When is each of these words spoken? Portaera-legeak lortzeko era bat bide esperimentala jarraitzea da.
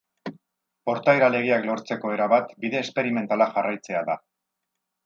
Portaera-legeak 0.89 1.67
lortzeko 1.71 2.15
era 2.17 2.29
bat 2.35 2.51
bide 2.65 2.83
esperimentala 2.87 3.51
jarraitzea 3.61 4.07
da. 4.11 4.19